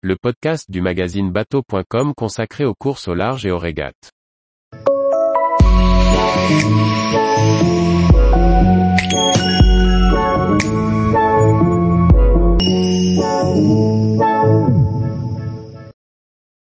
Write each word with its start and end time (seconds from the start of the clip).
le 0.00 0.14
podcast 0.14 0.70
du 0.70 0.80
magazine 0.80 1.32
bateau.com 1.32 2.14
consacré 2.16 2.64
aux 2.64 2.74
courses 2.74 3.08
au 3.08 3.14
large 3.14 3.44
et 3.46 3.50
aux 3.50 3.58
régates. 3.58 4.12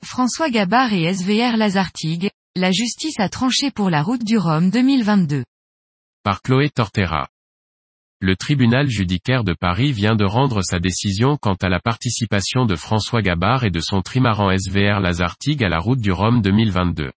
François 0.05 0.49
Gabard 0.49 0.93
et 0.93 1.13
SVR 1.13 1.57
Lazartigue, 1.57 2.31
la 2.55 2.71
justice 2.71 3.19
a 3.19 3.29
tranché 3.29 3.73
pour 3.73 3.91
la 3.91 4.05
route 4.05 4.23
du 4.23 4.39
Rhum 4.39 4.71
2022. 4.71 5.43
Par 6.23 6.41
Chloé 6.41 6.71
Tortera. 6.71 7.27
Le 8.27 8.37
tribunal 8.37 8.89
judicaire 8.89 9.45
de 9.45 9.53
Paris 9.53 9.93
vient 9.93 10.17
de 10.17 10.25
rendre 10.25 10.63
sa 10.63 10.79
décision 10.79 11.37
quant 11.37 11.59
à 11.61 11.69
la 11.69 11.79
participation 11.79 12.65
de 12.65 12.75
François 12.75 13.21
Gabard 13.21 13.65
et 13.65 13.71
de 13.71 13.81
son 13.81 14.01
trimaran 14.01 14.51
SVR 14.51 15.01
Lazartigue 15.01 15.63
à 15.63 15.69
la 15.69 15.79
route 15.79 16.01
du 16.01 16.11
Rhum 16.11 16.41
2022. 16.41 17.13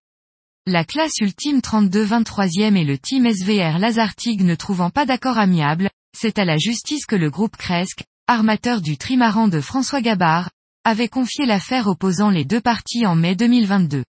La 0.65 0.84
classe 0.84 1.20
ultime 1.21 1.59
32-23e 1.59 2.75
et 2.75 2.84
le 2.84 2.98
team 2.98 3.25
SVR 3.25 3.79
Lazartigue 3.79 4.41
ne 4.41 4.53
trouvant 4.55 4.89
pas 4.89 5.05
d'accord 5.05 5.38
amiable, 5.38 5.89
c'est 6.13 6.39
à 6.39 6.43
la 6.43 6.57
justice 6.57 7.05
que 7.05 7.15
le 7.15 7.29
groupe 7.29 7.55
Cresque, 7.55 8.03
armateur 8.27 8.81
du 8.81 8.98
trimaran 8.98 9.48
de 9.48 9.62
François 9.62 10.01
Gabard, 10.01 10.49
avait 10.84 11.07
confié 11.07 11.45
l'affaire 11.45 11.87
opposant 11.87 12.31
les 12.31 12.43
deux 12.43 12.59
parties 12.59 13.05
en 13.05 13.15
mai 13.15 13.37
2022. 13.37 14.03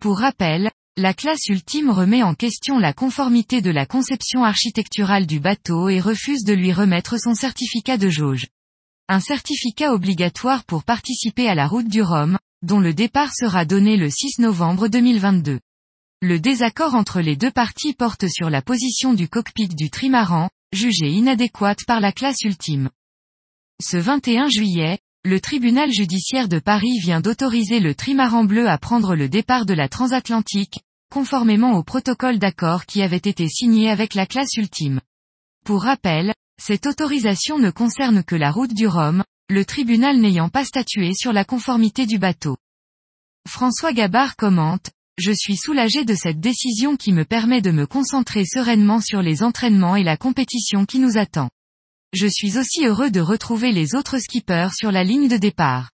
Pour 0.00 0.20
rappel, 0.20 0.70
la 0.98 1.14
classe 1.14 1.46
ultime 1.48 1.90
remet 1.90 2.24
en 2.24 2.34
question 2.34 2.80
la 2.80 2.92
conformité 2.92 3.62
de 3.62 3.70
la 3.70 3.86
conception 3.86 4.42
architecturale 4.42 5.26
du 5.26 5.38
bateau 5.38 5.88
et 5.88 6.00
refuse 6.00 6.42
de 6.42 6.52
lui 6.52 6.72
remettre 6.72 7.20
son 7.20 7.36
certificat 7.36 7.96
de 7.96 8.08
jauge. 8.08 8.48
Un 9.08 9.20
certificat 9.20 9.94
obligatoire 9.94 10.64
pour 10.64 10.82
participer 10.82 11.48
à 11.48 11.54
la 11.54 11.68
route 11.68 11.86
du 11.86 12.02
Rhum, 12.02 12.36
dont 12.62 12.80
le 12.80 12.94
départ 12.94 13.32
sera 13.32 13.64
donné 13.64 13.96
le 13.96 14.10
6 14.10 14.40
novembre 14.40 14.88
2022. 14.88 15.60
Le 16.20 16.40
désaccord 16.40 16.96
entre 16.96 17.20
les 17.20 17.36
deux 17.36 17.52
parties 17.52 17.94
porte 17.94 18.26
sur 18.26 18.50
la 18.50 18.60
position 18.60 19.14
du 19.14 19.28
cockpit 19.28 19.68
du 19.68 19.90
trimaran, 19.90 20.50
jugée 20.72 21.10
inadéquate 21.10 21.84
par 21.86 22.00
la 22.00 22.10
classe 22.10 22.42
ultime. 22.42 22.90
Ce 23.80 23.96
21 23.96 24.48
juillet, 24.48 24.98
le 25.24 25.40
tribunal 25.40 25.92
judiciaire 25.92 26.48
de 26.48 26.58
Paris 26.58 26.98
vient 27.00 27.20
d'autoriser 27.20 27.78
le 27.78 27.94
trimaran 27.94 28.42
bleu 28.42 28.68
à 28.68 28.78
prendre 28.78 29.14
le 29.14 29.28
départ 29.28 29.64
de 29.64 29.74
la 29.74 29.88
transatlantique, 29.88 30.80
conformément 31.10 31.72
au 31.72 31.82
protocole 31.82 32.38
d'accord 32.38 32.86
qui 32.86 33.02
avait 33.02 33.16
été 33.16 33.48
signé 33.48 33.90
avec 33.90 34.14
la 34.14 34.26
classe 34.26 34.54
ultime. 34.56 35.00
Pour 35.64 35.82
rappel, 35.82 36.32
cette 36.60 36.86
autorisation 36.86 37.58
ne 37.58 37.70
concerne 37.70 38.22
que 38.22 38.36
la 38.36 38.50
route 38.50 38.74
du 38.74 38.86
Rhum, 38.86 39.22
le 39.48 39.64
tribunal 39.64 40.18
n'ayant 40.18 40.48
pas 40.48 40.64
statué 40.64 41.12
sur 41.14 41.32
la 41.32 41.44
conformité 41.44 42.06
du 42.06 42.18
bateau. 42.18 42.56
François 43.48 43.92
Gabard 43.92 44.36
commente, 44.36 44.90
Je 45.18 45.32
suis 45.32 45.56
soulagé 45.56 46.04
de 46.04 46.14
cette 46.14 46.38
décision 46.38 46.96
qui 46.96 47.12
me 47.12 47.24
permet 47.24 47.60
de 47.60 47.70
me 47.70 47.86
concentrer 47.86 48.44
sereinement 48.44 49.00
sur 49.00 49.22
les 49.22 49.42
entraînements 49.42 49.96
et 49.96 50.04
la 50.04 50.16
compétition 50.16 50.84
qui 50.84 50.98
nous 50.98 51.18
attend. 51.18 51.50
Je 52.14 52.26
suis 52.26 52.58
aussi 52.58 52.86
heureux 52.86 53.10
de 53.10 53.20
retrouver 53.20 53.72
les 53.72 53.94
autres 53.94 54.18
skippers 54.18 54.74
sur 54.74 54.92
la 54.92 55.04
ligne 55.04 55.28
de 55.28 55.36
départ. 55.36 55.90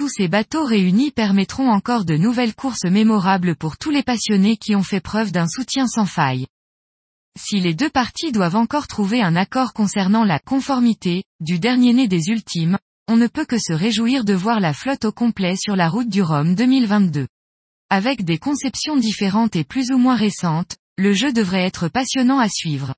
Tous 0.00 0.08
ces 0.08 0.28
bateaux 0.28 0.64
réunis 0.64 1.10
permettront 1.10 1.68
encore 1.68 2.06
de 2.06 2.16
nouvelles 2.16 2.54
courses 2.54 2.86
mémorables 2.86 3.54
pour 3.54 3.76
tous 3.76 3.90
les 3.90 4.02
passionnés 4.02 4.56
qui 4.56 4.74
ont 4.74 4.82
fait 4.82 5.02
preuve 5.02 5.30
d'un 5.30 5.46
soutien 5.46 5.86
sans 5.86 6.06
faille. 6.06 6.46
Si 7.38 7.60
les 7.60 7.74
deux 7.74 7.90
parties 7.90 8.32
doivent 8.32 8.56
encore 8.56 8.86
trouver 8.86 9.20
un 9.20 9.36
accord 9.36 9.74
concernant 9.74 10.24
la 10.24 10.38
conformité, 10.38 11.24
du 11.40 11.58
dernier 11.58 11.92
né 11.92 12.08
des 12.08 12.28
ultimes, 12.28 12.78
on 13.08 13.18
ne 13.18 13.26
peut 13.26 13.44
que 13.44 13.58
se 13.58 13.74
réjouir 13.74 14.24
de 14.24 14.32
voir 14.32 14.58
la 14.58 14.72
flotte 14.72 15.04
au 15.04 15.12
complet 15.12 15.54
sur 15.54 15.76
la 15.76 15.90
route 15.90 16.08
du 16.08 16.22
Rhum 16.22 16.54
2022. 16.54 17.26
Avec 17.90 18.24
des 18.24 18.38
conceptions 18.38 18.96
différentes 18.96 19.54
et 19.54 19.64
plus 19.64 19.90
ou 19.90 19.98
moins 19.98 20.16
récentes, 20.16 20.78
le 20.96 21.12
jeu 21.12 21.34
devrait 21.34 21.66
être 21.66 21.88
passionnant 21.88 22.38
à 22.38 22.48
suivre. 22.48 22.94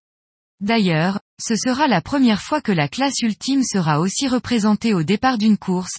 D'ailleurs, 0.60 1.18
ce 1.40 1.56
sera 1.56 1.88
la 1.88 2.00
première 2.00 2.42
fois 2.42 2.60
que 2.60 2.70
la 2.70 2.86
classe 2.86 3.22
ultime 3.22 3.64
sera 3.64 3.98
aussi 3.98 4.28
représentée 4.28 4.94
au 4.94 5.02
départ 5.02 5.36
d'une 5.36 5.58
course, 5.58 5.98